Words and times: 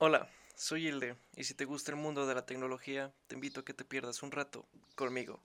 Hola, 0.00 0.30
soy 0.54 0.86
Hilde 0.86 1.16
y 1.34 1.42
si 1.42 1.54
te 1.54 1.64
gusta 1.64 1.90
el 1.90 1.96
mundo 1.96 2.24
de 2.24 2.32
la 2.32 2.46
tecnología, 2.46 3.12
te 3.26 3.34
invito 3.34 3.58
a 3.58 3.64
que 3.64 3.74
te 3.74 3.84
pierdas 3.84 4.22
un 4.22 4.30
rato 4.30 4.64
conmigo. 4.94 5.42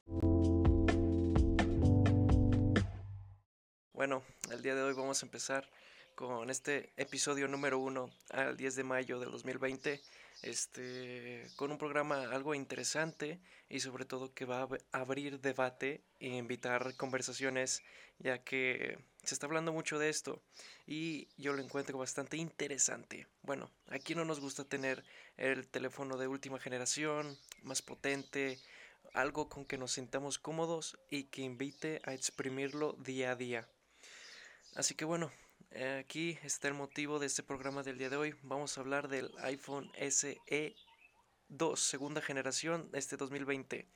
Bueno, 3.94 4.22
el 4.52 4.62
día 4.62 4.76
de 4.76 4.84
hoy 4.84 4.94
vamos 4.94 5.24
a 5.24 5.26
empezar 5.26 5.68
con 6.14 6.52
este 6.52 6.94
episodio 6.98 7.48
número 7.48 7.80
uno 7.80 8.12
al 8.30 8.56
10 8.56 8.76
de 8.76 8.84
mayo 8.84 9.20
del 9.20 9.32
2020, 9.32 10.00
este, 10.44 11.48
con 11.56 11.72
un 11.72 11.80
programa 11.80 12.22
algo 12.32 12.54
interesante 12.54 13.42
y 13.70 13.80
sobre 13.80 14.06
todo 14.06 14.36
que 14.36 14.46
va 14.46 14.68
a 14.92 15.00
abrir 15.00 15.40
debate 15.40 16.04
e 16.20 16.28
invitar 16.28 16.96
conversaciones, 16.96 17.82
ya 18.20 18.44
que 18.44 19.00
se 19.24 19.34
está 19.34 19.46
hablando 19.46 19.72
mucho 19.72 20.00
de 20.00 20.10
esto 20.10 20.42
y 20.86 21.30
yo 21.38 21.54
lo 21.54 21.62
encuentro 21.62 21.98
bastante 21.98 22.38
interesante. 22.38 23.28
Bueno, 23.42 23.72
aquí 23.88 24.16
no 24.16 24.26
nos 24.26 24.40
gusta 24.40 24.66
tener 24.66 25.04
el 25.38 25.68
teléfono 25.68 26.18
de 26.18 26.28
última 26.28 26.60
generación, 26.60 27.38
más 27.62 27.82
potente, 27.82 28.60
algo 29.14 29.48
con 29.48 29.66
que 29.66 29.78
nos 29.78 29.94
sintamos 29.94 30.40
cómodos 30.40 30.98
y 31.10 31.26
que 31.26 31.42
invite 31.42 32.02
a 32.04 32.14
exprimirlo 32.14 32.94
día 33.00 33.32
a 33.32 33.36
día. 33.36 33.70
Así 34.76 34.96
que 34.96 35.06
bueno, 35.06 35.32
aquí 36.00 36.38
está 36.44 36.68
el 36.68 36.74
motivo 36.74 37.20
de 37.20 37.28
este 37.28 37.44
programa 37.44 37.84
del 37.84 37.98
día 37.98 38.10
de 38.10 38.18
hoy. 38.18 38.36
Vamos 38.42 38.78
a 38.78 38.82
hablar 38.82 39.08
del 39.08 39.32
iPhone 39.40 39.92
SE 40.10 40.76
2, 41.48 41.80
segunda 41.80 42.22
generación, 42.22 42.90
este 42.94 43.16
2020, 43.16 43.88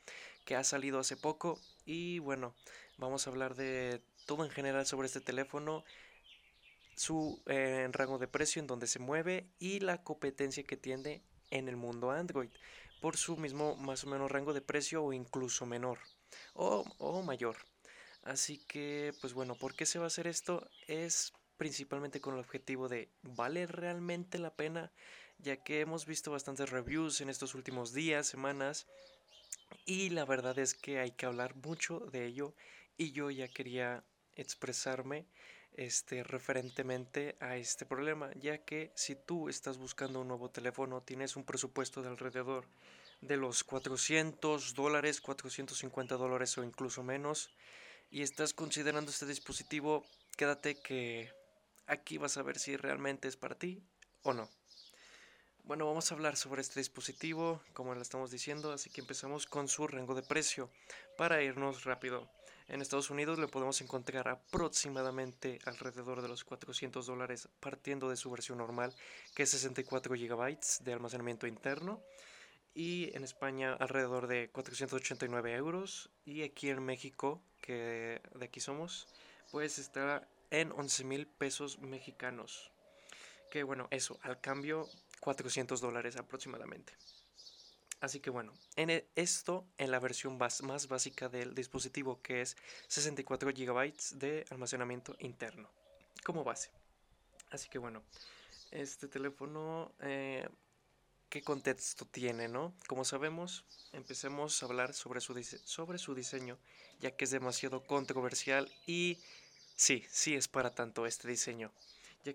que 0.45 0.55
ha 0.55 0.63
salido 0.63 0.99
hace 0.99 1.17
poco. 1.17 1.59
Y 1.83 2.19
bueno, 2.19 2.55
vamos 2.97 3.27
a 3.27 3.31
hablar 3.31 3.55
de 3.55 4.02
todo 4.27 4.45
en 4.45 4.52
general 4.52 4.86
sobre 4.86 5.08
este 5.08 5.22
teléfono, 5.22 5.84
su 6.95 7.41
eh, 7.48 7.88
rango 7.91 8.20
de 8.20 8.27
precio 8.27 8.59
en 8.59 8.67
donde 8.67 8.86
se 8.86 9.00
mueve 9.00 9.50
y 9.58 9.80
la 9.80 10.03
competencia 10.03 10.63
que 10.63 10.77
tiene 10.77 11.23
en 11.50 11.67
el 11.67 11.77
mundo 11.77 12.12
Android, 12.12 12.50
por 13.02 13.17
su 13.17 13.38
mismo 13.38 13.75
más 13.75 14.03
o 14.03 14.08
menos 14.08 14.30
rango 14.30 14.53
de 14.53 14.61
precio 14.61 15.03
o 15.03 15.14
incluso 15.14 15.66
menor 15.66 15.97
o, 16.53 16.84
o 17.00 17.23
mayor. 17.23 17.58
Así 18.23 18.59
que, 18.67 19.14
pues 19.22 19.34
bueno, 19.34 19.56
¿por 19.56 19.73
qué 19.73 19.86
se 19.86 20.00
va 20.00 20.06
a 20.06 20.08
hacer 20.08 20.28
esto? 20.28 20.69
Es 20.88 21.34
principalmente 21.58 22.19
con 22.19 22.34
el 22.34 22.41
objetivo 22.41 22.89
de 22.89 23.09
¿vale 23.22 23.66
realmente 23.66 24.38
la 24.38 24.53
pena? 24.53 24.91
Ya 25.39 25.58
que 25.58 25.81
hemos 25.81 26.06
visto 26.06 26.31
bastantes 26.31 26.69
reviews 26.69 27.22
en 27.22 27.30
estos 27.30 27.56
últimos 27.56 27.94
días, 27.94 28.28
semanas, 28.28 28.88
y 29.86 30.09
la 30.09 30.25
verdad 30.25 30.58
es 30.59 30.73
que 30.73 31.00
hay 31.00 31.12
que 31.12 31.25
hablar 31.25 31.56
mucho 31.56 32.00
de 32.00 32.25
ello 32.25 32.53
y 32.97 33.12
yo 33.12 33.30
ya 33.30 33.47
quería 33.47 34.03
expresarme 34.38 35.25
este 35.73 36.23
referentemente 36.23 37.35
a 37.39 37.55
este 37.57 37.85
problema, 37.85 38.31
ya 38.35 38.59
que 38.59 38.91
si 38.95 39.16
tú 39.16 39.49
estás 39.49 39.77
buscando 39.77 40.21
un 40.21 40.27
nuevo 40.27 40.49
teléfono, 40.49 41.02
tienes 41.02 41.35
un 41.35 41.44
presupuesto 41.44 42.02
de 42.02 42.09
alrededor 42.09 42.66
de 43.21 43.38
los 43.38 43.63
400 43.63 44.73
dólares, 44.73 45.21
450 45.21 46.16
dólares 46.16 46.57
o 46.57 46.63
incluso 46.63 47.03
menos, 47.03 47.52
y 48.09 48.21
estás 48.21 48.53
considerando 48.53 49.11
este 49.11 49.25
dispositivo, 49.25 50.05
quédate 50.35 50.75
que 50.75 51.31
aquí 51.85 52.17
vas 52.17 52.38
a 52.38 52.44
ver 52.44 52.57
si 52.57 52.75
realmente 52.75 53.27
es 53.27 53.38
para 53.38 53.55
ti 53.55 53.83
o 54.23 54.33
no. 54.33 54.49
Bueno, 55.63 55.85
vamos 55.85 56.11
a 56.11 56.16
hablar 56.16 56.38
sobre 56.38 56.61
este 56.61 56.79
dispositivo, 56.79 57.61
como 57.73 57.94
lo 57.94 58.01
estamos 58.01 58.31
diciendo, 58.31 58.72
así 58.72 58.89
que 58.89 59.01
empezamos 59.01 59.45
con 59.45 59.67
su 59.67 59.85
rango 59.85 60.16
de 60.16 60.23
precio 60.23 60.72
para 61.17 61.44
irnos 61.44 61.83
rápido. 61.83 62.36
En 62.67 62.81
Estados 62.81 63.09
Unidos 63.09 63.39
le 63.39 63.47
podemos 63.47 63.79
encontrar 63.79 64.27
aproximadamente 64.27 65.59
alrededor 65.65 66.21
de 66.21 66.27
los 66.27 66.43
400 66.43 67.05
dólares 67.05 67.47
partiendo 67.61 68.09
de 68.09 68.17
su 68.17 68.29
versión 68.29 68.57
normal, 68.57 68.93
que 69.33 69.43
es 69.43 69.51
64 69.51 70.15
GB 70.15 70.57
de 70.81 70.93
almacenamiento 70.93 71.47
interno 71.47 72.03
y 72.73 73.15
en 73.15 73.23
España 73.23 73.73
alrededor 73.73 74.27
de 74.27 74.49
489 74.49 75.55
euros 75.55 76.11
y 76.25 76.43
aquí 76.43 76.69
en 76.69 76.83
México, 76.83 77.41
que 77.61 78.22
de 78.35 78.45
aquí 78.45 78.59
somos, 78.59 79.07
pues 79.50 79.79
está 79.79 80.27
en 80.51 80.72
11 80.73 81.03
mil 81.06 81.25
pesos 81.25 81.79
mexicanos. 81.79 82.72
Que 83.50 83.63
bueno, 83.63 83.88
eso, 83.91 84.19
al 84.22 84.41
cambio 84.41 84.88
400 85.22 85.79
dólares 85.79 86.17
aproximadamente. 86.17 86.94
Así 88.00 88.19
que 88.19 88.30
bueno, 88.30 88.53
en 88.75 88.90
e, 88.90 89.08
esto 89.16 89.66
en 89.78 89.91
la 89.91 90.00
versión 90.00 90.38
más 90.38 90.88
básica 90.88 91.30
del 91.30 91.56
dispositivo 91.56 92.22
que 92.22 92.41
es 92.41 92.56
64 92.88 93.52
GB 93.52 93.94
de 94.13 94.46
almacenamiento 94.50 95.16
interno 95.19 95.69
como 96.24 96.44
base. 96.44 96.69
Así 97.50 97.69
que 97.69 97.80
bueno, 97.80 98.03
este 98.72 99.07
teléfono 99.07 99.94
eh, 100.02 100.47
qué 101.30 101.41
contexto 101.41 102.06
tiene, 102.06 102.47
¿no? 102.47 102.74
Como 102.88 103.03
sabemos, 103.03 103.66
empecemos 103.91 104.62
a 104.62 104.66
hablar 104.66 104.94
sobre 104.94 105.22
su, 105.22 105.41
sobre 105.63 105.97
su 105.97 106.16
diseño, 106.16 106.57
ya 107.00 107.12
que 107.16 107.25
es 107.25 107.31
demasiado 107.31 107.86
controversial 107.86 108.72
y 108.86 109.18
sí, 109.75 110.06
sí 110.09 110.36
es 110.36 110.47
para 110.47 110.74
tanto 110.74 111.06
este 111.06 111.28
diseño, 111.28 111.72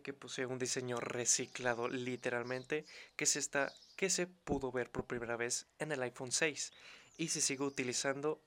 que 0.01 0.13
posee 0.13 0.47
un 0.47 0.59
diseño 0.59 0.99
reciclado 0.99 1.89
literalmente 1.89 2.85
que 3.17 3.27
se, 3.27 3.39
está, 3.39 3.73
que 3.97 4.11
se 4.11 4.27
pudo 4.27 4.73
ver 4.73 4.91
por 4.91 5.07
primera 5.07 5.37
vez 5.37 5.67
en 5.79 5.93
el 5.93 6.03
iPhone 6.03 6.33
6 6.33 6.73
y 7.19 7.29
se 7.29 7.41
sigue 7.41 7.65
utilizando 7.65 8.41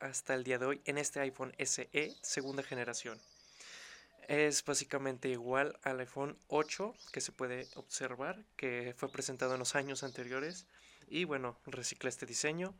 hasta 0.00 0.34
el 0.34 0.44
día 0.44 0.58
de 0.58 0.66
hoy 0.66 0.80
en 0.84 0.98
este 0.98 1.20
iPhone 1.20 1.54
SE 1.58 2.16
segunda 2.22 2.62
generación. 2.62 3.20
Es 4.28 4.64
básicamente 4.64 5.28
igual 5.28 5.78
al 5.82 6.00
iPhone 6.00 6.38
8 6.48 6.94
que 7.12 7.20
se 7.20 7.32
puede 7.32 7.66
observar 7.74 8.44
que 8.56 8.94
fue 8.96 9.10
presentado 9.10 9.54
en 9.54 9.58
los 9.58 9.74
años 9.74 10.02
anteriores 10.02 10.66
y 11.08 11.24
bueno 11.24 11.58
recicla 11.66 12.10
este 12.10 12.26
diseño. 12.26 12.74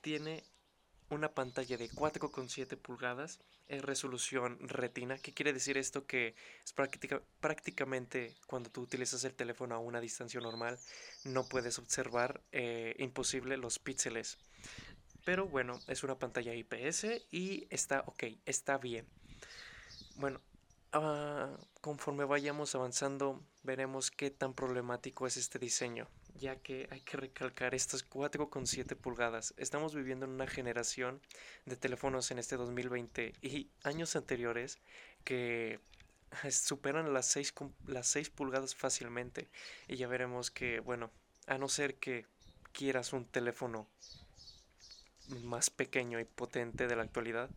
Tiene 0.00 0.42
una 1.10 1.32
pantalla 1.32 1.76
de 1.76 1.90
4,7 1.90 2.76
pulgadas 2.76 3.40
en 3.68 3.82
resolución 3.82 4.58
retina. 4.60 5.18
¿Qué 5.18 5.32
quiere 5.32 5.52
decir 5.52 5.78
esto? 5.78 6.06
Que 6.06 6.34
es 6.64 6.74
prácticamente 7.40 8.36
cuando 8.46 8.70
tú 8.70 8.82
utilizas 8.82 9.24
el 9.24 9.34
teléfono 9.34 9.74
a 9.74 9.78
una 9.78 10.00
distancia 10.00 10.40
normal 10.40 10.78
no 11.24 11.48
puedes 11.48 11.78
observar 11.78 12.42
eh, 12.52 12.94
imposible 12.98 13.56
los 13.56 13.78
píxeles. 13.78 14.38
Pero 15.24 15.46
bueno, 15.46 15.80
es 15.88 16.02
una 16.02 16.18
pantalla 16.18 16.54
IPS 16.54 17.06
y 17.30 17.66
está 17.70 18.00
ok, 18.06 18.24
está 18.46 18.78
bien. 18.78 19.06
Bueno, 20.16 20.40
Ah, 20.92 21.50
conforme 21.82 22.24
vayamos 22.24 22.74
avanzando, 22.74 23.42
veremos 23.62 24.10
qué 24.10 24.30
tan 24.30 24.54
problemático 24.54 25.26
es 25.26 25.36
este 25.36 25.58
diseño, 25.58 26.08
ya 26.38 26.56
que 26.56 26.88
hay 26.90 27.00
que 27.00 27.16
recalcar 27.16 27.74
estas 27.74 28.08
4,7 28.08 28.96
pulgadas. 28.96 29.54
Estamos 29.56 29.94
viviendo 29.94 30.26
en 30.26 30.32
una 30.32 30.46
generación 30.46 31.20
de 31.66 31.76
teléfonos 31.76 32.30
en 32.30 32.38
este 32.38 32.56
2020 32.56 33.34
y 33.42 33.70
años 33.82 34.16
anteriores 34.16 34.78
que 35.24 35.80
superan 36.50 37.12
las 37.12 37.26
6, 37.26 37.54
las 37.86 38.06
6 38.08 38.30
pulgadas 38.30 38.74
fácilmente. 38.74 39.48
Y 39.88 39.96
ya 39.96 40.06
veremos 40.06 40.50
que, 40.50 40.80
bueno, 40.80 41.10
a 41.46 41.58
no 41.58 41.68
ser 41.68 41.96
que 41.96 42.26
quieras 42.72 43.12
un 43.12 43.24
teléfono 43.24 43.88
más 45.42 45.70
pequeño 45.70 46.20
y 46.20 46.24
potente 46.24 46.86
de 46.86 46.96
la 46.96 47.02
actualidad, 47.02 47.50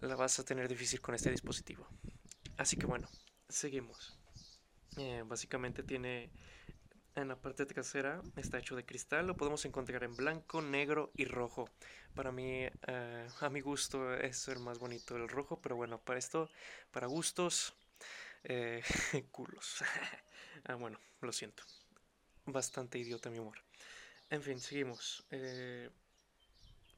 la 0.00 0.16
vas 0.16 0.38
a 0.38 0.44
tener 0.44 0.68
difícil 0.68 1.00
con 1.00 1.14
este 1.14 1.30
dispositivo. 1.30 1.86
Así 2.56 2.76
que 2.76 2.86
bueno, 2.86 3.08
seguimos. 3.48 4.16
Eh, 4.96 5.22
básicamente 5.26 5.82
tiene 5.82 6.30
en 7.20 7.28
la 7.28 7.36
parte 7.36 7.66
trasera, 7.66 8.22
está 8.36 8.58
hecho 8.58 8.76
de 8.76 8.84
cristal, 8.84 9.26
lo 9.26 9.36
podemos 9.36 9.64
encontrar 9.64 10.02
en 10.04 10.16
blanco, 10.16 10.62
negro 10.62 11.10
y 11.16 11.24
rojo. 11.24 11.68
Para 12.14 12.32
mí, 12.32 12.66
eh, 12.86 13.28
a 13.40 13.48
mi 13.50 13.60
gusto, 13.60 14.14
es 14.14 14.48
el 14.48 14.58
más 14.58 14.78
bonito 14.78 15.16
el 15.16 15.28
rojo, 15.28 15.60
pero 15.60 15.76
bueno, 15.76 15.98
para 15.98 16.18
esto, 16.18 16.50
para 16.90 17.06
gustos, 17.06 17.74
eh, 18.44 18.82
culos. 19.30 19.82
ah, 20.64 20.74
bueno, 20.74 20.98
lo 21.20 21.32
siento. 21.32 21.62
Bastante 22.46 22.98
idiota 22.98 23.30
mi 23.30 23.38
humor. 23.38 23.58
En 24.30 24.42
fin, 24.42 24.58
seguimos. 24.60 25.24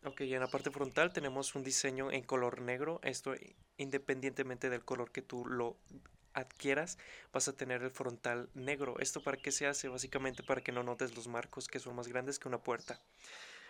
Ok, 0.05 0.23
en 0.23 0.41
la 0.41 0.49
parte 0.49 0.71
frontal 0.71 1.13
tenemos 1.13 1.55
un 1.55 1.63
diseño 1.63 2.11
en 2.11 2.23
color 2.25 2.61
negro. 2.61 3.01
Esto 3.03 3.35
independientemente 3.77 4.69
del 4.69 4.85
color 4.85 5.11
que 5.13 5.23
tú 5.23 5.47
lo 5.47 5.77
adquieras, 6.35 6.99
vas 7.33 7.49
a 7.49 7.53
tener 7.53 7.83
el 7.83 7.91
frontal 7.91 8.49
negro. 8.55 8.99
¿Esto 8.99 9.23
para 9.23 9.37
qué 9.37 9.53
se 9.53 9.67
hace? 9.67 9.89
Básicamente 9.89 10.43
para 10.43 10.63
que 10.63 10.73
no 10.73 10.83
notes 10.83 11.15
los 11.15 11.29
marcos 11.29 11.69
que 11.69 11.79
son 11.79 11.97
más 11.97 12.09
grandes 12.09 12.39
que 12.39 12.49
una 12.49 12.59
puerta. 12.59 13.01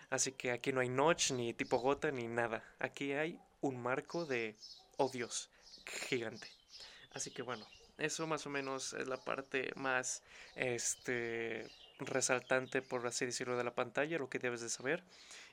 Así 0.09 0.31
que 0.31 0.51
aquí 0.51 0.71
no 0.71 0.81
hay 0.81 0.89
notch, 0.89 1.31
ni 1.31 1.53
tipo 1.53 1.79
gota, 1.79 2.11
ni 2.11 2.27
nada. 2.27 2.63
Aquí 2.79 3.13
hay 3.13 3.39
un 3.61 3.81
marco 3.81 4.25
de, 4.25 4.55
oh 4.97 5.09
Dios, 5.09 5.49
gigante. 6.07 6.47
Así 7.13 7.31
que 7.31 7.41
bueno, 7.41 7.65
eso 7.97 8.27
más 8.27 8.45
o 8.45 8.49
menos 8.49 8.93
es 8.93 9.07
la 9.07 9.17
parte 9.17 9.71
más 9.75 10.23
este, 10.55 11.67
resaltante, 11.99 12.81
por 12.81 13.05
así 13.07 13.25
decirlo, 13.25 13.57
de 13.57 13.63
la 13.63 13.73
pantalla, 13.73 14.17
lo 14.17 14.29
que 14.29 14.39
debes 14.39 14.61
de 14.61 14.69
saber. 14.69 15.03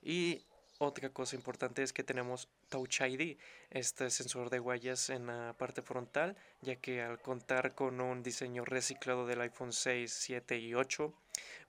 Y 0.02 0.42
otra 0.80 1.10
cosa 1.10 1.36
importante 1.36 1.82
es 1.82 1.92
que 1.92 2.02
tenemos 2.02 2.48
Touch 2.70 3.02
ID, 3.02 3.36
este 3.70 4.08
sensor 4.08 4.48
de 4.48 4.60
huellas 4.60 5.10
en 5.10 5.26
la 5.26 5.54
parte 5.58 5.82
frontal, 5.82 6.36
ya 6.62 6.76
que 6.76 7.02
al 7.02 7.20
contar 7.20 7.74
con 7.74 8.00
un 8.00 8.22
diseño 8.22 8.64
reciclado 8.64 9.26
del 9.26 9.42
iPhone 9.42 9.74
6, 9.74 10.10
7 10.10 10.58
y 10.58 10.74
8, 10.74 11.12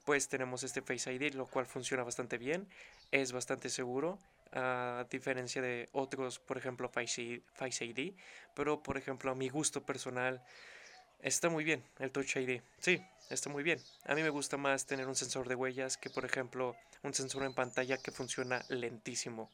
pues 0.06 0.30
tenemos 0.30 0.64
este 0.64 0.82
Face 0.82 1.14
ID, 1.14 1.34
lo 1.34 1.46
cual 1.46 1.66
funciona 1.66 2.04
bastante 2.04 2.38
bien, 2.38 2.70
es 3.12 3.34
bastante 3.34 3.70
seguro, 3.70 4.18
a 4.54 5.06
diferencia 5.10 5.62
de 5.62 5.90
otros, 5.92 6.40
por 6.40 6.58
ejemplo, 6.58 6.90
Face 6.90 7.44
ID, 7.86 8.14
pero 8.56 8.82
por 8.82 8.98
ejemplo 8.98 9.32
a 9.32 9.36
mi 9.36 9.50
gusto 9.50 9.86
personal 9.86 10.42
está 11.20 11.50
muy 11.50 11.66
bien 11.66 11.84
el 12.00 12.12
Touch 12.12 12.38
ID, 12.38 12.62
sí, 12.80 13.06
está 13.30 13.50
muy 13.50 13.64
bien. 13.64 13.80
A 14.06 14.16
mí 14.16 14.24
me 14.24 14.30
gusta 14.30 14.56
más 14.56 14.86
tener 14.86 15.08
un 15.08 15.16
sensor 15.16 15.50
de 15.50 15.56
huellas 15.56 15.98
que 15.98 16.10
por 16.10 16.24
ejemplo 16.24 16.78
un 17.04 17.14
sensor 17.14 17.44
en 17.44 17.54
pantalla 17.54 17.98
que 17.98 18.12
funciona 18.12 18.64
lentísimo. 18.70 19.50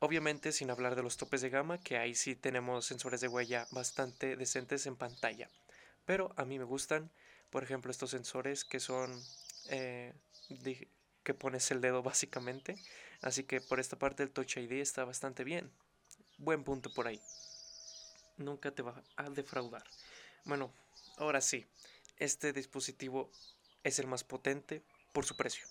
Obviamente 0.00 0.52
sin 0.52 0.70
hablar 0.70 0.94
de 0.94 1.02
los 1.02 1.16
topes 1.16 1.40
de 1.40 1.50
gama, 1.50 1.78
que 1.78 1.98
ahí 1.98 2.14
sí 2.14 2.36
tenemos 2.36 2.86
sensores 2.86 3.20
de 3.20 3.28
huella 3.28 3.66
bastante 3.70 4.36
decentes 4.36 4.86
en 4.86 4.96
pantalla. 4.96 5.50
Pero 6.04 6.32
a 6.36 6.44
mí 6.44 6.58
me 6.58 6.64
gustan, 6.64 7.10
por 7.50 7.64
ejemplo, 7.64 7.90
estos 7.90 8.10
sensores 8.10 8.64
que 8.64 8.80
son 8.80 9.20
eh, 9.68 10.14
que 11.22 11.34
pones 11.34 11.70
el 11.70 11.80
dedo 11.80 12.02
básicamente. 12.12 12.76
Así 13.20 13.44
que 13.44 13.60
por 13.60 13.80
esta 13.80 13.98
parte 13.98 14.22
el 14.22 14.30
Touch 14.30 14.56
ID 14.56 14.72
está 14.72 15.04
bastante 15.04 15.44
bien. 15.44 15.70
Buen 16.38 16.62
punto 16.62 16.92
por 16.94 17.08
ahí. 17.08 17.20
Nunca 18.36 18.70
te 18.70 18.82
va 18.82 19.02
a 19.16 19.28
defraudar. 19.28 19.82
Bueno, 20.44 20.72
ahora 21.16 21.40
sí, 21.40 21.66
este 22.18 22.52
dispositivo 22.52 23.32
es 23.82 23.98
el 23.98 24.06
más 24.06 24.22
potente 24.22 24.84
por 25.12 25.24
su 25.26 25.36
precio 25.36 25.66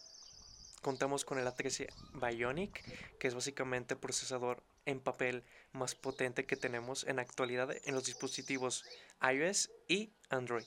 contamos 0.82 1.26
con 1.26 1.40
el 1.40 1.48
A13 1.48 1.88
Bionic, 2.14 2.84
que 3.18 3.28
es 3.28 3.36
básicamente 3.36 3.96
el 3.96 4.00
procesador 4.00 4.64
en 4.86 5.00
papel 5.00 5.44
más 5.74 5.96
potente 5.96 6.46
que 6.46 6.56
tenemos 6.56 7.04
en 7.06 7.18
la 7.18 7.22
actualidad 7.22 7.76
en 7.84 7.94
los 7.94 8.06
dispositivos 8.06 8.86
iOS 9.22 9.70
y 9.88 10.12
Android. 10.30 10.66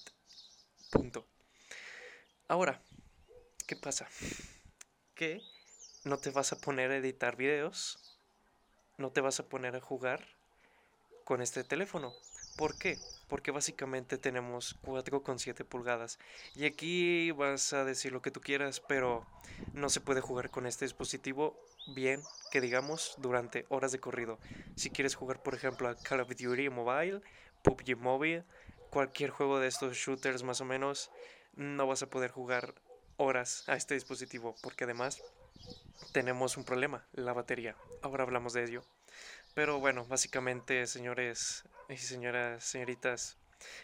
Punto. 0.90 1.26
Ahora, 2.48 2.82
¿qué 3.66 3.76
pasa? 3.76 4.08
Que 5.14 5.40
no 6.04 6.18
te 6.18 6.30
vas 6.30 6.52
a 6.52 6.60
poner 6.60 6.90
a 6.90 6.96
editar 6.96 7.36
videos, 7.36 8.18
no 8.98 9.10
te 9.10 9.20
vas 9.20 9.40
a 9.40 9.48
poner 9.48 9.76
a 9.76 9.80
jugar 9.80 10.26
con 11.24 11.40
este 11.40 11.64
teléfono. 11.64 12.12
¿Por 12.60 12.76
qué? 12.76 12.98
Porque 13.26 13.52
básicamente 13.52 14.18
tenemos 14.18 14.76
4,7 14.82 15.64
pulgadas. 15.64 16.18
Y 16.54 16.66
aquí 16.66 17.30
vas 17.30 17.72
a 17.72 17.86
decir 17.86 18.12
lo 18.12 18.20
que 18.20 18.30
tú 18.30 18.42
quieras, 18.42 18.82
pero 18.86 19.26
no 19.72 19.88
se 19.88 20.02
puede 20.02 20.20
jugar 20.20 20.50
con 20.50 20.66
este 20.66 20.84
dispositivo 20.84 21.58
bien, 21.94 22.20
que 22.50 22.60
digamos, 22.60 23.14
durante 23.16 23.64
horas 23.70 23.92
de 23.92 23.98
corrido. 23.98 24.38
Si 24.76 24.90
quieres 24.90 25.14
jugar, 25.14 25.42
por 25.42 25.54
ejemplo, 25.54 25.88
a 25.88 25.96
Call 25.96 26.20
of 26.20 26.28
Duty 26.28 26.68
Mobile, 26.68 27.22
PUBG 27.62 27.96
Mobile, 27.96 28.44
cualquier 28.90 29.30
juego 29.30 29.58
de 29.58 29.68
estos 29.68 29.96
shooters 29.96 30.42
más 30.42 30.60
o 30.60 30.66
menos, 30.66 31.10
no 31.56 31.86
vas 31.86 32.02
a 32.02 32.10
poder 32.10 32.30
jugar 32.30 32.74
horas 33.16 33.66
a 33.68 33.74
este 33.74 33.94
dispositivo, 33.94 34.54
porque 34.60 34.84
además 34.84 35.22
tenemos 36.12 36.58
un 36.58 36.64
problema, 36.64 37.06
la 37.12 37.32
batería. 37.32 37.74
Ahora 38.02 38.24
hablamos 38.24 38.52
de 38.52 38.64
ello. 38.64 38.82
Pero 39.55 39.81
bueno, 39.81 40.05
básicamente, 40.06 40.87
señores 40.87 41.64
y 41.88 41.97
señoras, 41.97 42.62
señoritas, 42.64 43.37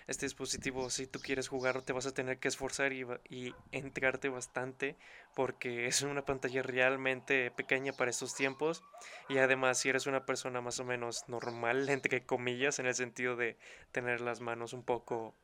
este 0.07 0.27
dispositivo, 0.27 0.89
si 0.91 1.07
tú 1.07 1.21
quieres 1.21 1.49
jugar, 1.49 1.83
te 1.83 1.93
vas 1.93 2.07
a 2.07 2.15
tener 2.15 2.39
que 2.39 2.49
esforzar 2.49 2.93
y, 2.93 3.07
y 3.29 3.55
entregarte 3.73 4.29
bastante 4.29 4.97
porque 5.35 5.87
es 5.87 6.03
una 6.03 6.25
pantalla 6.25 6.63
realmente 6.63 7.51
pequeña 7.51 7.93
para 7.93 8.11
estos 8.11 8.35
tiempos 8.35 8.83
y 9.29 9.39
además 9.39 9.79
si 9.79 9.89
eres 9.89 10.07
una 10.07 10.25
persona 10.25 10.61
más 10.61 10.81
o 10.81 10.85
menos 10.85 11.29
normal, 11.29 11.89
entre 11.89 12.25
comillas, 12.25 12.79
en 12.79 12.87
el 12.87 12.95
sentido 12.95 13.37
de 13.37 13.59
tener 13.93 14.21
las 14.21 14.41
manos 14.41 14.73
un 14.73 14.83
poco 14.83 15.35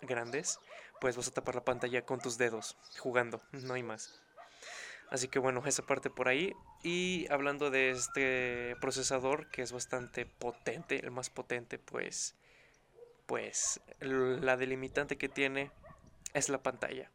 grandes, 0.00 0.58
pues 1.00 1.16
vas 1.16 1.28
a 1.28 1.32
tapar 1.32 1.56
la 1.56 1.64
pantalla 1.64 2.04
con 2.04 2.20
tus 2.20 2.38
dedos 2.38 2.76
jugando, 2.98 3.42
no 3.52 3.74
hay 3.74 3.82
más. 3.82 4.22
Así 5.12 5.28
que 5.28 5.38
bueno, 5.38 5.62
esa 5.66 5.82
parte 5.82 6.08
por 6.08 6.26
ahí. 6.26 6.54
Y 6.82 7.26
hablando 7.30 7.70
de 7.70 7.90
este 7.90 8.76
procesador 8.80 9.50
que 9.50 9.60
es 9.60 9.70
bastante 9.70 10.24
potente, 10.24 11.04
el 11.04 11.10
más 11.10 11.28
potente, 11.28 11.78
pues, 11.78 12.34
pues 13.26 13.82
la 14.00 14.56
delimitante 14.56 15.18
que 15.18 15.28
tiene 15.28 15.70
es 16.32 16.48
la 16.48 16.62
pantalla. 16.62 17.10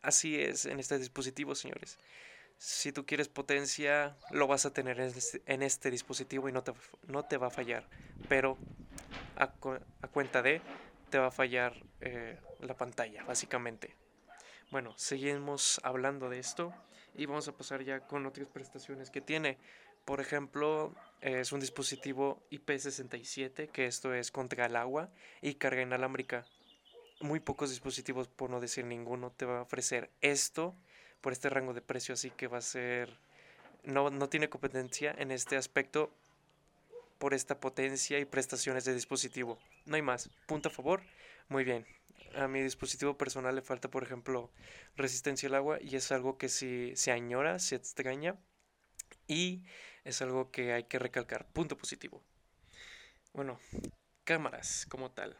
Así 0.00 0.40
es 0.40 0.64
en 0.64 0.80
este 0.80 0.98
dispositivo, 0.98 1.54
señores. 1.54 1.98
Si 2.56 2.92
tú 2.92 3.04
quieres 3.04 3.28
potencia, 3.28 4.16
lo 4.30 4.46
vas 4.46 4.64
a 4.64 4.72
tener 4.72 4.98
en 4.98 5.08
este, 5.08 5.42
este 5.46 5.90
dispositivo 5.90 6.48
y 6.48 6.52
no 6.52 6.64
te, 6.64 6.72
no 7.08 7.24
te 7.24 7.36
va 7.36 7.48
a 7.48 7.50
fallar. 7.50 7.86
Pero 8.26 8.56
a, 9.36 9.48
cuenta 10.08 10.40
de, 10.40 10.62
te 11.10 11.18
va 11.18 11.26
a 11.26 11.30
fallar 11.30 11.74
eh, 12.00 12.38
la 12.60 12.74
pantalla, 12.74 13.22
básicamente. 13.24 13.94
Bueno, 14.70 14.94
seguimos 14.96 15.78
hablando 15.84 16.30
de 16.30 16.38
esto 16.38 16.72
y 17.14 17.26
vamos 17.26 17.48
a 17.48 17.56
pasar 17.56 17.82
ya 17.82 18.00
con 18.00 18.26
otras 18.26 18.48
prestaciones 18.48 19.10
que 19.10 19.20
tiene. 19.20 19.58
Por 20.04 20.20
ejemplo, 20.20 20.94
es 21.20 21.52
un 21.52 21.60
dispositivo 21.60 22.42
IP67, 22.50 23.70
que 23.70 23.86
esto 23.86 24.12
es 24.12 24.30
contra 24.30 24.66
el 24.66 24.76
agua 24.76 25.10
y 25.40 25.54
carga 25.54 25.82
inalámbrica. 25.82 26.46
Muy 27.20 27.40
pocos 27.40 27.70
dispositivos, 27.70 28.28
por 28.28 28.50
no 28.50 28.60
decir 28.60 28.84
ninguno, 28.84 29.30
te 29.30 29.46
va 29.46 29.60
a 29.60 29.62
ofrecer 29.62 30.10
esto 30.20 30.74
por 31.20 31.32
este 31.32 31.48
rango 31.48 31.72
de 31.72 31.80
precio, 31.80 32.14
así 32.14 32.30
que 32.30 32.48
va 32.48 32.58
a 32.58 32.62
ser... 32.62 33.16
No, 33.84 34.10
no 34.10 34.28
tiene 34.28 34.48
competencia 34.48 35.14
en 35.16 35.30
este 35.30 35.56
aspecto 35.56 36.10
por 37.18 37.32
esta 37.32 37.58
potencia 37.58 38.18
y 38.18 38.24
prestaciones 38.24 38.84
de 38.84 38.94
dispositivo. 38.94 39.58
No 39.86 39.96
hay 39.96 40.02
más. 40.02 40.28
Punto 40.46 40.68
a 40.68 40.72
favor. 40.72 41.02
Muy 41.48 41.64
bien 41.64 41.86
a 42.36 42.48
mi 42.48 42.62
dispositivo 42.62 43.16
personal 43.16 43.54
le 43.54 43.62
falta, 43.62 43.90
por 43.90 44.02
ejemplo, 44.02 44.50
resistencia 44.96 45.48
al 45.48 45.54
agua 45.54 45.78
y 45.80 45.96
es 45.96 46.10
algo 46.12 46.38
que 46.38 46.48
si 46.48 46.94
se 46.96 47.12
añora, 47.12 47.58
se 47.58 47.76
extraña 47.76 48.36
y 49.26 49.62
es 50.04 50.20
algo 50.22 50.50
que 50.50 50.72
hay 50.72 50.84
que 50.84 50.98
recalcar. 50.98 51.46
Punto 51.46 51.76
positivo. 51.76 52.22
Bueno, 53.32 53.58
cámaras 54.24 54.86
como 54.88 55.10
tal. 55.10 55.36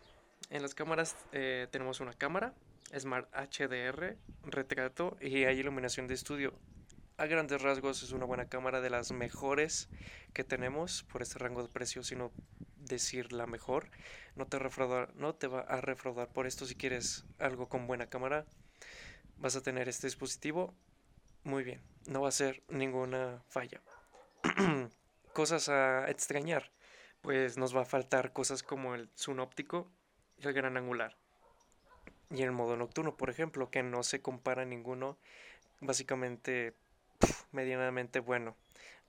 En 0.51 0.63
las 0.63 0.75
cámaras 0.75 1.17
eh, 1.33 1.69
tenemos 1.71 2.01
una 2.01 2.13
cámara, 2.13 2.55
Smart 2.97 3.29
HDR, 3.35 4.17
retrato 4.45 5.17
y 5.21 5.45
hay 5.45 5.59
iluminación 5.59 6.07
de 6.07 6.15
estudio. 6.15 6.55
A 7.17 7.27
grandes 7.27 7.63
rasgos 7.63 8.03
es 8.03 8.11
una 8.11 8.25
buena 8.25 8.49
cámara 8.49 8.81
de 8.81 8.91
las 8.91 9.13
mejores 9.13 9.89
que 10.33 10.43
tenemos 10.43 11.05
por 11.05 11.23
este 11.23 11.39
rango 11.39 11.63
de 11.63 11.69
precio, 11.69 12.03
sino 12.03 12.33
decir 12.87 13.33
la 13.33 13.47
mejor. 13.47 13.91
No 14.37 14.47
te, 14.47 14.59
no 15.15 15.35
te 15.35 15.47
va 15.47 15.61
a 15.61 15.81
refraudar 15.81 16.29
por 16.29 16.47
esto 16.47 16.67
si 16.67 16.75
quieres 16.75 17.25
algo 17.39 17.69
con 17.69 17.87
buena 17.87 18.09
cámara. 18.09 18.47
Vas 19.37 19.57
a 19.57 19.63
tener 19.63 19.89
este 19.89 20.07
dispositivo. 20.07 20.75
Muy 21.45 21.63
bien, 21.63 21.83
no 22.07 22.23
va 22.23 22.29
a 22.29 22.33
ser 22.33 22.63
ninguna 22.69 23.43
falla. 23.49 23.81
cosas 25.33 25.69
a 25.69 26.11
extrañar. 26.11 26.71
Pues 27.21 27.57
nos 27.57 27.75
va 27.75 27.83
a 27.83 27.87
faltar 27.87 28.33
cosas 28.33 28.63
como 28.63 28.95
el 28.95 29.11
zoom 29.17 29.41
óptico 29.41 29.91
y 30.39 30.47
el 30.47 30.53
gran 30.53 30.77
angular. 30.77 31.17
Y 32.31 32.43
el 32.43 32.53
modo 32.53 32.77
nocturno, 32.77 33.17
por 33.17 33.31
ejemplo, 33.31 33.71
que 33.71 33.83
no 33.83 34.03
se 34.03 34.21
compara 34.21 34.65
ninguno. 34.65 35.19
Básicamente, 35.81 36.75
medianamente 37.53 38.21
bueno. 38.21 38.57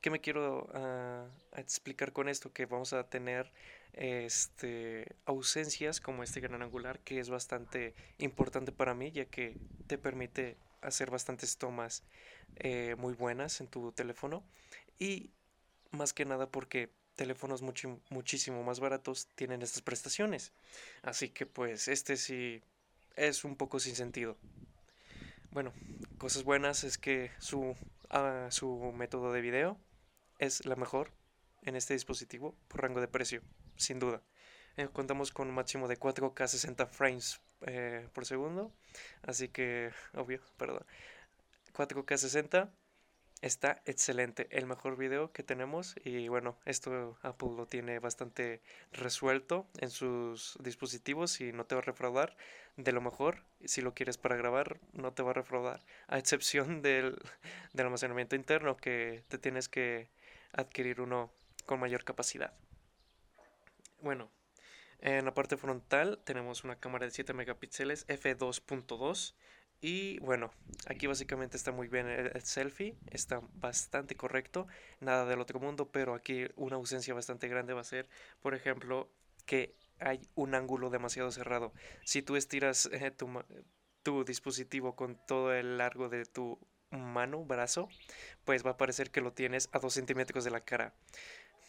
¿Qué 0.06 0.12
me 0.12 0.22
quiero 0.22 0.70
ah, 0.76 1.26
explicar 1.58 2.14
con 2.14 2.30
esto? 2.30 2.54
Que 2.54 2.68
vamos 2.68 2.94
a 2.94 3.10
tener 3.10 3.52
este, 3.94 5.16
ausencias 5.26 6.00
como 6.00 6.22
este 6.22 6.42
gran 6.42 6.62
angular 6.62 7.00
que 7.00 7.20
es 7.20 7.32
bastante 7.32 7.96
importante 8.20 8.72
para 8.72 8.94
mí 8.94 9.10
ya 9.10 9.26
que 9.26 9.58
te 9.88 9.98
permite 9.98 10.58
hacer 10.82 11.10
bastantes 11.10 11.58
tomas 11.58 12.04
eh, 12.58 12.94
muy 13.00 13.16
buenas 13.16 13.62
en 13.62 13.68
tu 13.68 13.94
teléfono 13.94 14.44
y 15.00 15.32
más 15.90 16.14
que 16.14 16.24
nada 16.24 16.46
porque 16.52 16.92
teléfonos 17.16 17.64
muchísimo 17.64 18.62
más 18.62 18.80
baratos 18.80 19.28
tienen 19.34 19.64
estas 19.64 19.82
prestaciones 19.82 20.52
así 21.02 21.30
que 21.30 21.48
pues 21.48 21.88
este 21.88 22.18
sí 22.18 22.62
es 23.16 23.44
un 23.44 23.56
poco 23.56 23.80
sin 23.80 23.96
sentido 23.96 24.38
bueno 25.50 25.74
cosas 26.20 26.44
buenas 26.44 26.84
es 26.84 27.00
que 27.00 27.32
su, 27.40 27.76
ah, 28.12 28.50
su 28.52 28.94
método 28.96 29.34
de 29.34 29.42
video 29.42 29.80
es 30.40 30.66
la 30.66 30.76
mejor 30.76 31.12
en 31.64 31.76
este 31.76 31.94
dispositivo 31.94 32.56
por 32.68 32.82
rango 32.82 33.02
de 33.02 33.08
precio, 33.08 33.42
sin 33.76 34.00
duda. 34.00 34.22
Eh, 34.78 34.90
contamos 34.92 35.32
con 35.32 35.48
un 35.48 35.56
máximo 35.56 35.88
de 35.88 35.98
4K 35.98 36.48
60 36.48 36.86
frames 36.88 37.40
eh, 37.62 38.08
por 38.14 38.26
segundo, 38.26 38.72
así 39.24 39.48
que, 39.48 39.92
obvio, 40.14 40.42
perdón. 40.58 40.86
4K 41.74 42.18
60 42.18 42.70
está 43.42 43.82
excelente, 43.86 44.48
el 44.50 44.66
mejor 44.66 44.98
video 44.98 45.32
que 45.32 45.44
tenemos 45.44 45.96
y 46.04 46.28
bueno, 46.30 46.58
esto 46.66 47.18
Apple 47.22 47.50
lo 47.56 47.68
tiene 47.68 48.00
bastante 48.00 48.62
resuelto 48.92 49.68
en 49.80 49.90
sus 49.90 50.58
dispositivos 50.62 51.40
y 51.42 51.52
no 51.52 51.66
te 51.66 51.76
va 51.76 51.82
a 51.82 51.86
refraudar 51.86 52.36
de 52.76 52.92
lo 52.92 53.02
mejor. 53.02 53.44
Si 53.64 53.82
lo 53.82 53.94
quieres 53.94 54.18
para 54.18 54.36
grabar, 54.36 54.80
no 54.94 55.14
te 55.14 55.24
va 55.24 55.32
a 55.32 55.34
refraudar, 55.34 55.82
a 56.08 56.18
excepción 56.18 56.82
del, 56.82 57.18
del 57.74 57.86
almacenamiento 57.86 58.36
interno 58.36 58.78
que 58.78 59.24
te 59.28 59.38
tienes 59.38 59.70
que 59.70 60.10
adquirir 60.56 61.02
uno 61.02 61.32
con 61.66 61.80
mayor 61.80 62.04
capacidad. 62.04 62.54
Bueno, 64.02 64.32
en 65.00 65.26
la 65.26 65.34
parte 65.34 65.58
frontal 65.58 66.22
tenemos 66.24 66.64
una 66.64 66.80
cámara 66.80 67.06
de 67.06 67.12
7 67.12 67.34
megapíxeles 67.34 68.08
f2.2 68.08 69.36
y 69.82 70.20
bueno, 70.20 70.52
aquí 70.88 71.06
básicamente 71.06 71.58
está 71.58 71.72
muy 71.72 71.88
bien 71.88 72.08
el, 72.08 72.42
selfie, 72.42 72.98
está 73.12 73.42
bastante 73.54 74.16
correcto, 74.16 74.68
nada 75.00 75.26
del 75.26 75.42
otro 75.42 75.60
mundo, 75.60 75.92
pero 75.92 76.16
aquí 76.16 76.46
una 76.56 76.78
ausencia 76.78 77.14
bastante 77.14 77.48
grande 77.48 77.74
va 77.74 77.82
a 77.82 77.86
ser, 77.86 78.08
por 78.42 78.56
ejemplo, 78.56 79.12
que 79.46 79.76
hay 80.00 80.22
un 80.34 80.56
ángulo 80.56 80.90
demasiado 80.90 81.32
cerrado. 81.32 81.74
Si 82.04 82.22
tú 82.22 82.36
estiras 82.36 82.90
eh, 82.92 83.12
tu, 83.12 83.30
tu 84.02 84.24
dispositivo 84.24 84.96
con 84.96 85.20
todo 85.28 85.54
el 85.54 85.78
largo 85.78 86.10
de 86.10 86.26
tu 86.26 86.58
mano, 86.96 87.44
brazo, 87.44 87.90
pues 88.44 88.66
va 88.66 88.72
a 88.72 88.78
parecer 88.78 89.12
que 89.12 89.22
lo 89.22 89.34
tienes 89.34 89.70
a 89.72 89.80
2 89.80 89.94
centímetros 89.94 90.44
de 90.44 90.52
la 90.52 90.62
cara. 90.62 90.94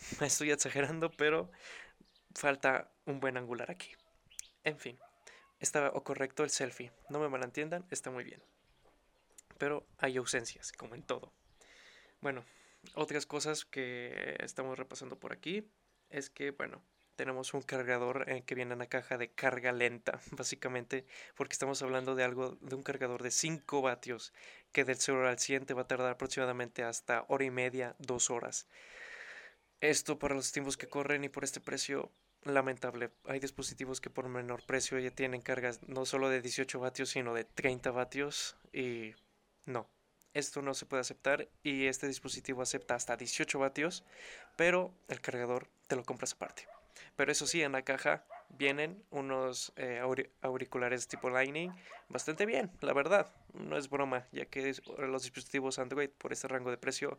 Estoy 0.21 0.50
exagerando, 0.50 1.11
pero 1.11 1.50
falta 2.35 2.90
un 3.04 3.21
buen 3.21 3.37
angular 3.37 3.71
aquí. 3.71 3.90
En 4.64 4.78
fin, 4.78 4.99
está 5.61 5.90
correcto 5.90 6.45
el 6.45 6.50
selfie. 6.50 6.92
No 7.09 7.18
me 7.18 7.28
malentiendan, 7.28 7.87
está 7.90 8.11
muy 8.11 8.25
bien. 8.25 8.42
Pero 9.59 9.87
hay 9.99 10.16
ausencias, 10.16 10.73
como 10.73 10.95
en 10.95 11.02
todo. 11.02 11.33
Bueno, 12.21 12.45
otras 12.95 13.26
cosas 13.26 13.64
que 13.64 14.37
estamos 14.40 14.78
repasando 14.78 15.18
por 15.18 15.33
aquí 15.33 15.71
es 16.11 16.30
que, 16.30 16.50
bueno, 16.50 16.83
tenemos 17.16 17.54
un 17.54 17.62
cargador 17.62 18.30
eh, 18.30 18.42
que 18.44 18.54
viene 18.54 18.75
en 18.75 18.78
la 18.78 18.87
caja 18.87 19.18
de 19.18 19.30
carga 19.30 19.73
lenta, 19.73 20.20
básicamente, 20.32 21.06
porque 21.35 21.54
estamos 21.54 21.82
hablando 21.82 22.14
de 22.14 22.25
algo, 22.25 22.56
de 22.61 22.76
un 22.76 22.82
cargador 22.82 23.23
de 23.23 23.30
5 23.30 23.82
vatios, 23.82 24.32
que 24.73 24.85
del 24.85 24.96
0 24.96 25.28
al 25.28 25.38
100 25.38 25.66
va 25.76 25.82
a 25.82 25.88
tardar 25.88 26.12
aproximadamente 26.12 26.85
hasta 26.85 27.25
hora 27.28 27.44
y 27.44 27.50
media, 27.50 27.96
dos 27.99 28.30
horas. 28.30 28.68
Esto 29.80 30.18
para 30.18 30.35
los 30.35 30.52
tiempos 30.52 30.76
que 30.76 30.88
corren 30.88 31.25
y 31.25 31.28
por 31.28 31.44
este 31.44 31.61
precio 31.61 32.12
lamentable. 32.44 33.11
Hay 33.25 33.40
dispositivos 33.40 34.00
que 34.00 34.11
por 34.11 34.28
menor 34.28 34.64
precio 34.64 34.99
ya 34.99 35.11
tienen 35.11 35.42
cargas 35.42 35.80
no 35.87 36.06
solo 36.06 36.28
de 36.28 36.40
18 36.40 36.78
vatios, 36.78 37.11
sino 37.11 37.35
de 37.35 37.44
30 37.44 37.90
vatios 37.90 38.56
y 38.73 39.14
no. 39.64 39.88
Esto 40.32 40.61
no 40.62 40.75
se 40.75 40.87
puede 40.87 41.00
aceptar 41.00 41.49
y 41.62 41.87
este 41.87 42.06
dispositivo 42.06 42.62
acepta 42.62 42.94
hasta 42.94 43.16
18 43.16 43.58
vatios, 43.58 44.04
pero 44.56 44.94
el 45.08 45.20
cargador 45.20 45.68
te 45.88 45.96
lo 45.96 46.04
compras 46.04 46.35
aparte. 46.35 46.75
Pero 47.16 47.32
eso 47.32 47.46
sí, 47.46 47.62
en 47.62 47.72
la 47.72 47.82
caja 47.82 48.24
vienen 48.48 49.02
unos 49.10 49.72
eh, 49.76 50.00
auriculares 50.42 51.08
tipo 51.08 51.30
Lightning 51.30 51.72
bastante 52.08 52.46
bien, 52.46 52.70
la 52.80 52.92
verdad. 52.92 53.34
No 53.52 53.76
es 53.76 53.88
broma, 53.88 54.26
ya 54.32 54.46
que 54.46 54.74
los 54.98 55.22
dispositivos 55.22 55.78
Android 55.78 56.10
por 56.10 56.32
este 56.32 56.48
rango 56.48 56.70
de 56.70 56.78
precio 56.78 57.18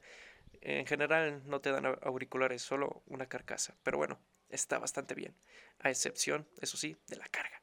en 0.62 0.86
general 0.86 1.42
no 1.46 1.62
te 1.62 1.72
dan 1.72 1.86
auriculares, 2.02 2.62
solo 2.62 3.04
una 3.08 3.28
carcasa. 3.28 3.76
Pero 3.84 3.98
bueno, 3.98 4.20
está 4.50 4.80
bastante 4.80 5.16
bien, 5.16 5.36
a 5.80 5.90
excepción, 5.90 6.48
eso 6.62 6.78
sí, 6.78 6.98
de 7.08 7.18
la 7.18 7.28
carga. 7.28 7.62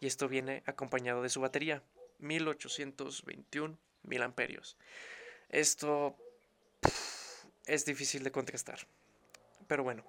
Y 0.00 0.06
esto 0.06 0.28
viene 0.28 0.62
acompañado 0.66 1.22
de 1.22 1.28
su 1.28 1.40
batería, 1.40 1.82
1821 2.18 3.78
mil 4.02 4.22
amperios. 4.22 4.76
Esto 5.48 6.16
es 7.66 7.84
difícil 7.84 8.22
de 8.22 8.32
contrastar, 8.32 8.86
pero 9.66 9.82
bueno, 9.82 10.04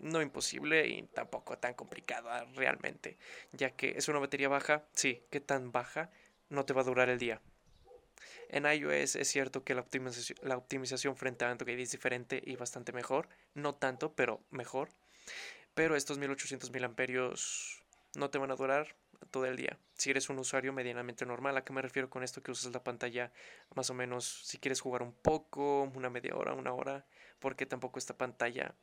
no 0.00 0.22
imposible 0.22 0.86
y 0.86 1.02
tampoco 1.02 1.58
tan 1.58 1.74
complicado 1.74 2.30
ah, 2.30 2.44
realmente, 2.54 3.16
ya 3.52 3.70
que 3.70 3.94
es 3.96 4.08
una 4.08 4.18
batería 4.18 4.48
baja, 4.48 4.84
sí, 4.92 5.22
que 5.30 5.40
tan 5.40 5.72
baja 5.72 6.10
no 6.48 6.64
te 6.64 6.72
va 6.72 6.82
a 6.82 6.84
durar 6.84 7.08
el 7.08 7.18
día. 7.18 7.40
En 8.48 8.64
iOS 8.64 9.16
es 9.16 9.28
cierto 9.28 9.62
que 9.62 9.74
la 9.74 9.82
optimización, 9.82 10.38
la 10.42 10.56
optimización 10.56 11.16
frente 11.16 11.44
a 11.44 11.50
Android 11.50 11.78
es 11.78 11.90
diferente 11.90 12.42
y 12.44 12.56
bastante 12.56 12.92
mejor, 12.92 13.28
no 13.54 13.74
tanto, 13.74 14.14
pero 14.14 14.40
mejor. 14.50 14.88
Pero 15.74 15.96
estos 15.96 16.18
1800 16.18 16.70
mil 16.70 16.84
amperios 16.84 17.82
no 18.14 18.30
te 18.30 18.38
van 18.38 18.50
a 18.50 18.56
durar 18.56 18.96
todo 19.30 19.44
el 19.46 19.56
día. 19.56 19.78
Si 19.94 20.10
eres 20.10 20.30
un 20.30 20.38
usuario 20.38 20.72
medianamente 20.72 21.26
normal, 21.26 21.56
¿a 21.56 21.64
qué 21.64 21.72
me 21.72 21.82
refiero 21.82 22.08
con 22.08 22.22
esto? 22.22 22.42
Que 22.42 22.50
usas 22.50 22.72
la 22.72 22.82
pantalla 22.82 23.32
más 23.74 23.90
o 23.90 23.94
menos 23.94 24.24
si 24.44 24.58
quieres 24.58 24.80
jugar 24.80 25.02
un 25.02 25.12
poco, 25.12 25.82
una 25.94 26.08
media 26.08 26.34
hora, 26.34 26.54
una 26.54 26.72
hora, 26.72 27.04
porque 27.38 27.66
tampoco 27.66 27.98
esta 27.98 28.16
pantalla 28.16 28.74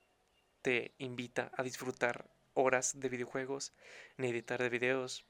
te 0.65 0.95
invita 0.97 1.51
a 1.55 1.61
disfrutar 1.61 2.25
horas 2.55 2.99
de 2.99 3.07
videojuegos, 3.07 3.75
ni 4.17 4.29
editar 4.29 4.59
de 4.59 4.69
videos, 4.69 5.23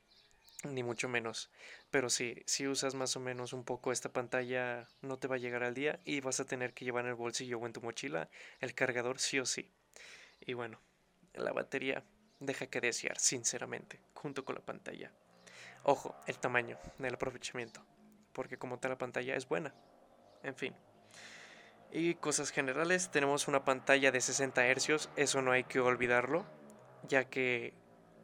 ni 0.63 0.82
mucho 0.82 1.10
menos. 1.10 1.51
Pero 1.92 2.10
sí, 2.10 2.42
si 2.46 2.70
usas 2.70 2.96
más 2.96 3.18
o 3.18 3.20
menos 3.20 3.51
un 3.51 3.65
poco 3.65 3.92
esta 3.92 4.13
pantalla, 4.13 4.88
no 5.01 5.20
te 5.20 5.27
va 5.27 5.36
a 5.36 5.39
llegar 5.39 5.63
al 5.63 5.74
día 5.74 6.00
y 6.06 6.22
vas 6.22 6.39
a 6.39 6.46
tener 6.46 6.74
que 6.74 6.86
llevar 6.86 7.04
en 7.04 7.10
el 7.10 7.15
bolsillo 7.15 7.60
o 7.60 7.65
en 7.65 7.74
tu 7.74 7.82
mochila 7.82 8.30
el 8.62 8.74
cargador 8.75 9.20
sí 9.20 9.38
o 9.38 9.46
sí. 9.46 9.70
Y 10.39 10.54
bueno, 10.54 10.80
la 11.34 11.51
batería 11.51 12.06
deja 12.39 12.68
que 12.68 12.80
desear, 12.80 13.20
sinceramente, 13.20 14.00
junto 14.13 14.46
con 14.46 14.56
la 14.56 14.62
pantalla. 14.62 15.12
Ojo, 15.84 16.15
el 16.27 16.39
tamaño 16.39 16.80
del 16.98 17.15
aprovechamiento, 17.15 17.86
porque 18.32 18.58
como 18.58 18.80
tal 18.80 18.92
la 18.92 18.98
pantalla 18.98 19.36
es 19.36 19.50
buena. 19.50 19.75
En 20.44 20.56
fin. 20.56 20.74
Y 21.92 22.15
cosas 22.15 22.51
generales, 22.51 23.10
tenemos 23.12 23.48
una 23.48 23.63
pantalla 23.63 24.12
de 24.12 24.22
60 24.22 24.62
Hz, 24.74 25.10
eso 25.15 25.42
no 25.42 25.51
hay 25.51 25.63
que 25.63 25.80
olvidarlo, 25.80 26.46
ya 27.08 27.25
que 27.30 27.74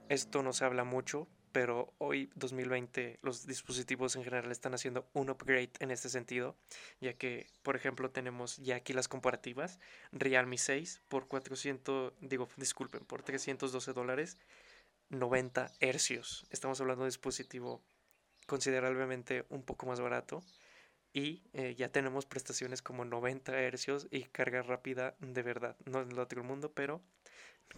esto 0.09 0.43
no 0.43 0.51
se 0.51 0.65
habla 0.65 0.83
mucho, 0.83 1.27
pero 1.51 1.93
hoy 1.97 2.29
2020 2.35 3.19
los 3.21 3.45
dispositivos 3.45 4.15
en 4.15 4.23
general 4.23 4.51
están 4.51 4.73
haciendo 4.73 5.07
un 5.13 5.29
upgrade 5.29 5.71
en 5.79 5.91
este 5.91 6.09
sentido, 6.09 6.57
ya 6.99 7.13
que 7.13 7.47
por 7.63 7.75
ejemplo 7.75 8.11
tenemos 8.11 8.57
ya 8.57 8.77
aquí 8.77 8.93
las 8.93 9.07
comparativas, 9.07 9.79
Realme 10.11 10.57
6 10.57 11.01
por 11.07 11.27
400, 11.27 12.13
digo, 12.21 12.49
disculpen, 12.57 13.05
por 13.05 13.23
312 13.23 13.93
dólares, 13.93 14.37
90 15.09 15.71
hercios. 15.79 16.45
Estamos 16.51 16.79
hablando 16.79 17.03
de 17.03 17.07
un 17.07 17.09
dispositivo 17.09 17.81
considerablemente 18.47 19.45
un 19.49 19.63
poco 19.63 19.85
más 19.85 19.99
barato 19.99 20.43
y 21.13 21.43
eh, 21.53 21.75
ya 21.75 21.89
tenemos 21.89 22.25
prestaciones 22.25 22.81
como 22.81 23.05
90 23.05 23.59
hercios 23.59 24.07
y 24.11 24.23
carga 24.23 24.61
rápida 24.61 25.15
de 25.19 25.41
verdad, 25.41 25.75
no 25.85 26.01
en 26.01 26.11
el 26.11 26.19
otro 26.19 26.43
mundo, 26.43 26.71
pero 26.73 27.01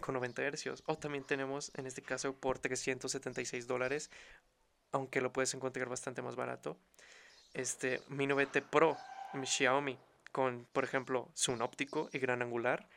con 0.00 0.14
90 0.14 0.42
hercios. 0.42 0.82
O 0.86 0.96
también 0.96 1.24
tenemos, 1.24 1.72
en 1.74 1.86
este 1.86 2.02
caso, 2.02 2.34
por 2.34 2.58
376 2.58 3.66
dólares, 3.66 4.10
aunque 4.92 5.20
lo 5.20 5.32
puedes 5.32 5.54
encontrar 5.54 5.88
bastante 5.88 6.22
más 6.22 6.36
barato, 6.36 6.76
este 7.52 8.00
Mi 8.08 8.26
9T 8.26 8.62
Pro, 8.62 8.96
mi 9.32 9.46
Xiaomi, 9.46 9.98
con, 10.32 10.66
por 10.72 10.84
ejemplo, 10.84 11.30
zoom 11.36 11.60
óptico 11.60 12.08
y 12.12 12.18
gran 12.18 12.42
angular, 12.42 12.88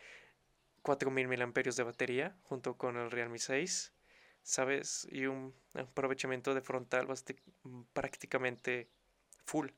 4000 0.82 1.28
mAh 1.28 1.52
de 1.54 1.84
batería, 1.84 2.36
junto 2.44 2.78
con 2.78 2.98
el 2.98 3.12
Realme 3.12 3.40
6, 3.40 3.94
¿sabes? 4.44 5.08
Y 5.12 5.26
un 5.26 5.54
aprovechamiento 5.74 6.54
de 6.54 6.62
frontal 6.62 7.08
prácticamente 7.94 8.88
full, 9.46 9.70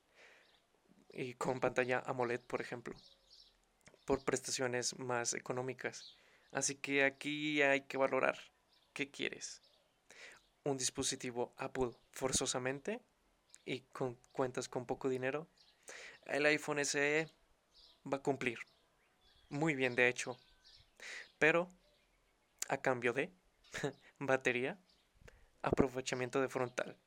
y 1.11 1.33
con 1.35 1.59
pantalla 1.59 2.03
AMOLED, 2.05 2.41
por 2.41 2.61
ejemplo, 2.61 2.95
por 4.05 4.23
prestaciones 4.23 4.97
más 4.99 5.33
económicas. 5.33 6.15
Así 6.51 6.75
que 6.75 7.03
aquí 7.03 7.61
hay 7.61 7.81
que 7.81 7.97
valorar 7.97 8.37
qué 8.93 9.09
quieres. 9.09 9.61
Un 10.63 10.77
dispositivo 10.77 11.53
Apple 11.57 11.91
forzosamente 12.11 13.01
y 13.65 13.81
con 13.81 14.17
cuentas 14.31 14.67
con 14.67 14.85
poco 14.85 15.09
dinero. 15.09 15.47
El 16.25 16.45
iPhone 16.45 16.79
SE 16.85 17.27
va 18.11 18.17
a 18.17 18.23
cumplir. 18.23 18.59
Muy 19.49 19.75
bien, 19.75 19.95
de 19.95 20.07
hecho. 20.07 20.37
Pero 21.37 21.71
a 22.67 22.77
cambio 22.77 23.13
de 23.13 23.31
batería, 24.19 24.77
aprovechamiento 25.61 26.41
de 26.41 26.49
frontal. 26.49 26.97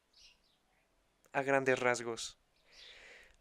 A 1.32 1.42
grandes 1.42 1.78
rasgos. 1.78 2.41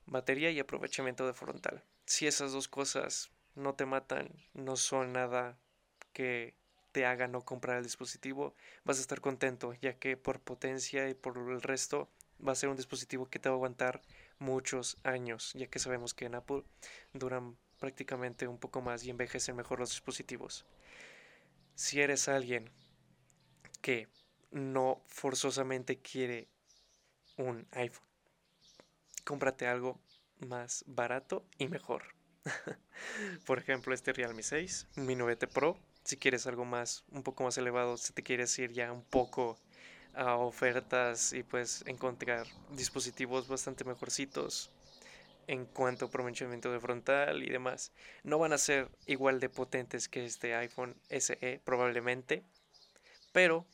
Batería 0.05 0.51
y 0.51 0.59
aprovechamiento 0.59 1.25
de 1.25 1.33
frontal. 1.33 1.83
Si 2.05 2.27
esas 2.27 2.51
dos 2.51 2.67
cosas 2.67 3.31
no 3.55 3.75
te 3.75 3.85
matan, 3.85 4.29
no 4.53 4.75
son 4.75 5.13
nada 5.13 5.57
que 6.13 6.55
te 6.91 7.05
haga 7.05 7.27
no 7.27 7.41
comprar 7.41 7.77
el 7.77 7.83
dispositivo, 7.83 8.53
vas 8.83 8.97
a 8.97 9.01
estar 9.01 9.21
contento, 9.21 9.73
ya 9.81 9.97
que 9.97 10.17
por 10.17 10.41
potencia 10.41 11.09
y 11.09 11.13
por 11.13 11.37
el 11.37 11.61
resto 11.61 12.09
va 12.45 12.51
a 12.51 12.55
ser 12.55 12.69
un 12.69 12.75
dispositivo 12.75 13.29
que 13.29 13.39
te 13.39 13.49
va 13.49 13.55
a 13.55 13.57
aguantar 13.57 14.01
muchos 14.39 14.97
años, 15.03 15.53
ya 15.53 15.67
que 15.67 15.79
sabemos 15.79 16.13
que 16.13 16.25
en 16.25 16.35
Apple 16.35 16.63
duran 17.13 17.57
prácticamente 17.79 18.47
un 18.47 18.57
poco 18.57 18.81
más 18.81 19.03
y 19.03 19.09
envejecen 19.09 19.55
mejor 19.55 19.79
los 19.79 19.91
dispositivos. 19.91 20.65
Si 21.75 22.01
eres 22.01 22.27
alguien 22.27 22.69
que 23.81 24.07
no 24.51 25.01
forzosamente 25.07 25.99
quiere 25.99 26.49
un 27.37 27.67
iPhone, 27.71 28.10
cómprate 29.31 29.65
algo 29.65 29.97
más 30.39 30.83
barato 30.87 31.45
y 31.57 31.69
mejor. 31.69 32.03
Por 33.45 33.59
ejemplo, 33.59 33.93
este 33.93 34.11
Realme 34.11 34.43
6, 34.43 34.87
Mi 34.97 35.15
9T 35.15 35.47
Pro, 35.47 35.77
si 36.03 36.17
quieres 36.17 36.47
algo 36.47 36.65
más, 36.65 37.05
un 37.13 37.23
poco 37.23 37.45
más 37.45 37.57
elevado, 37.57 37.95
si 37.95 38.11
te 38.11 38.23
quieres 38.23 38.59
ir 38.59 38.73
ya 38.73 38.91
un 38.91 39.05
poco 39.05 39.57
a 40.15 40.35
ofertas 40.35 41.31
y 41.31 41.43
pues 41.43 41.81
encontrar 41.87 42.45
dispositivos 42.71 43.47
bastante 43.47 43.85
mejorcitos, 43.85 44.69
en 45.47 45.63
cuanto 45.65 46.03
a 46.03 46.07
aprovechamiento 46.09 46.69
de 46.69 46.81
frontal 46.81 47.41
y 47.41 47.49
demás. 47.49 47.93
No 48.23 48.37
van 48.37 48.51
a 48.51 48.57
ser 48.57 48.89
igual 49.05 49.39
de 49.39 49.47
potentes 49.47 50.09
que 50.09 50.25
este 50.25 50.55
iPhone 50.55 50.93
SE 51.07 51.61
probablemente, 51.63 52.43
pero 53.31 53.65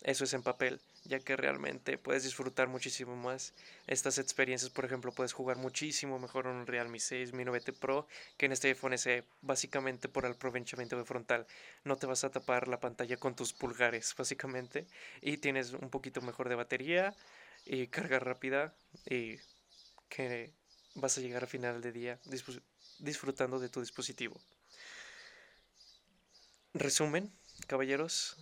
eso 0.00 0.24
es 0.24 0.32
en 0.32 0.42
papel, 0.42 0.80
ya 1.04 1.20
que 1.20 1.36
realmente 1.36 1.98
puedes 1.98 2.22
disfrutar 2.22 2.68
muchísimo 2.68 3.14
más 3.14 3.52
estas 3.86 4.18
experiencias. 4.18 4.70
Por 4.70 4.84
ejemplo, 4.84 5.12
puedes 5.12 5.32
jugar 5.32 5.56
muchísimo 5.56 6.18
mejor 6.18 6.46
un 6.46 6.66
Realme 6.66 6.98
6, 6.98 7.32
Mi 7.32 7.44
9T 7.44 7.74
Pro 7.74 8.06
que 8.36 8.46
en 8.46 8.52
este 8.52 8.68
iPhone 8.68 8.96
SE, 8.96 9.24
básicamente 9.42 10.08
por 10.08 10.24
el 10.24 10.32
aprovechamiento 10.32 10.96
de 10.96 11.04
frontal. 11.04 11.46
No 11.84 11.96
te 11.96 12.06
vas 12.06 12.24
a 12.24 12.30
tapar 12.30 12.68
la 12.68 12.80
pantalla 12.80 13.16
con 13.18 13.36
tus 13.36 13.52
pulgares, 13.52 14.14
básicamente, 14.16 14.86
y 15.20 15.36
tienes 15.36 15.72
un 15.72 15.90
poquito 15.90 16.22
mejor 16.22 16.48
de 16.48 16.54
batería 16.54 17.14
y 17.66 17.86
carga 17.88 18.18
rápida 18.18 18.74
y 19.06 19.38
que 20.08 20.52
vas 20.94 21.18
a 21.18 21.20
llegar 21.20 21.44
a 21.44 21.46
final 21.46 21.80
de 21.80 21.92
día 21.92 22.20
disfrutando 22.98 23.58
de 23.58 23.68
tu 23.68 23.80
dispositivo. 23.80 24.40
Resumen, 26.72 27.32
caballeros, 27.66 28.36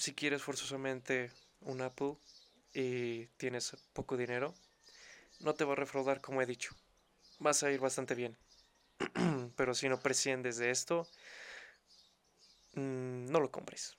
si 0.00 0.14
quieres 0.14 0.42
forzosamente 0.42 1.30
un 1.60 1.82
Apple 1.82 2.16
y 2.72 3.26
tienes 3.36 3.76
poco 3.92 4.16
dinero, 4.16 4.54
no 5.40 5.54
te 5.54 5.64
va 5.64 5.74
a 5.74 5.76
refraudar 5.76 6.22
como 6.22 6.40
he 6.40 6.46
dicho. 6.46 6.74
Vas 7.38 7.62
a 7.62 7.70
ir 7.70 7.80
bastante 7.80 8.14
bien. 8.14 8.38
Pero 9.56 9.74
si 9.74 9.90
no 9.90 10.00
presciendes 10.00 10.56
de 10.56 10.70
esto, 10.70 11.06
mm, 12.72 13.26
no 13.26 13.40
lo 13.40 13.50
compres. 13.50 13.98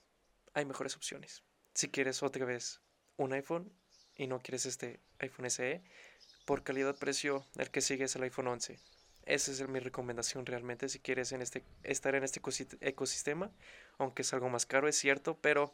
Hay 0.54 0.64
mejores 0.64 0.96
opciones. 0.96 1.44
Si 1.72 1.88
quieres 1.88 2.24
otra 2.24 2.46
vez 2.46 2.80
un 3.16 3.32
iPhone 3.32 3.72
y 4.16 4.26
no 4.26 4.40
quieres 4.40 4.66
este 4.66 4.98
iPhone 5.20 5.46
SE, 5.50 5.84
por 6.44 6.64
calidad-precio, 6.64 7.46
el 7.54 7.70
que 7.70 7.80
sigue 7.80 8.04
es 8.06 8.16
el 8.16 8.24
iPhone 8.24 8.48
11. 8.48 8.80
Esa 9.24 9.52
es 9.52 9.68
mi 9.68 9.78
recomendación 9.78 10.46
realmente 10.46 10.88
si 10.88 10.98
quieres 10.98 11.30
en 11.30 11.42
este, 11.42 11.64
estar 11.84 12.16
en 12.16 12.24
este 12.24 12.40
ecosistema, 12.80 13.52
aunque 13.98 14.22
es 14.22 14.32
algo 14.32 14.48
más 14.48 14.66
caro, 14.66 14.88
es 14.88 14.98
cierto, 14.98 15.38
pero 15.40 15.72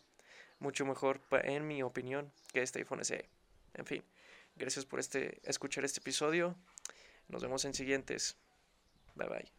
mucho 0.61 0.85
mejor, 0.85 1.21
en 1.31 1.67
mi 1.67 1.83
opinión, 1.83 2.33
que 2.53 2.63
este 2.63 2.81
iPhone 2.81 3.05
SE. 3.05 3.29
En 3.75 3.87
fin, 3.87 4.03
gracias 4.57 4.85
por 4.85 5.01
este, 5.01 5.41
escuchar 5.45 5.85
este 5.85 6.01
episodio. 6.01 6.57
Nos 7.29 7.43
vemos 7.43 7.65
en 7.65 7.75
siguientes. 7.75 8.37
Bye 9.15 9.29
bye. 9.29 9.58